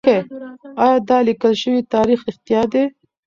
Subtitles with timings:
[0.83, 2.83] ايا دا ليکل شوی تاريخ رښتيا دی؟